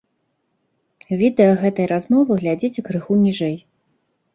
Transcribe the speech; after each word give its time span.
Відэа 1.21 1.53
гэтай 1.67 1.87
размовы 1.95 2.31
глядзіце 2.43 2.79
крыху 2.93 3.23
ніжэй. 3.25 3.57